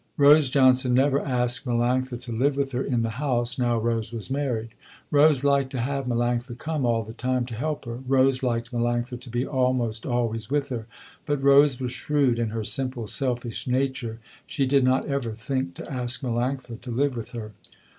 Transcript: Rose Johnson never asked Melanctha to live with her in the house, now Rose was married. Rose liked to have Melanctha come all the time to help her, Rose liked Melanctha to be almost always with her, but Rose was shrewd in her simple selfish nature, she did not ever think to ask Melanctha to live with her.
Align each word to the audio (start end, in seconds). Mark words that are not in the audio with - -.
Rose 0.17 0.49
Johnson 0.49 0.95
never 0.95 1.19
asked 1.21 1.63
Melanctha 1.67 2.19
to 2.23 2.31
live 2.31 2.57
with 2.57 2.71
her 2.71 2.81
in 2.83 3.03
the 3.03 3.19
house, 3.21 3.59
now 3.59 3.77
Rose 3.77 4.11
was 4.11 4.31
married. 4.31 4.69
Rose 5.11 5.43
liked 5.43 5.69
to 5.73 5.79
have 5.79 6.05
Melanctha 6.05 6.57
come 6.57 6.87
all 6.87 7.03
the 7.03 7.13
time 7.13 7.45
to 7.45 7.53
help 7.53 7.85
her, 7.85 7.97
Rose 8.07 8.41
liked 8.41 8.71
Melanctha 8.71 9.19
to 9.21 9.29
be 9.29 9.45
almost 9.45 10.07
always 10.07 10.49
with 10.49 10.69
her, 10.69 10.87
but 11.27 11.43
Rose 11.43 11.79
was 11.79 11.91
shrewd 11.91 12.39
in 12.39 12.49
her 12.49 12.63
simple 12.63 13.05
selfish 13.05 13.67
nature, 13.67 14.17
she 14.47 14.65
did 14.65 14.83
not 14.83 15.05
ever 15.05 15.33
think 15.33 15.75
to 15.75 15.93
ask 15.93 16.21
Melanctha 16.21 16.81
to 16.81 16.89
live 16.89 17.15
with 17.15 17.33
her. 17.33 17.51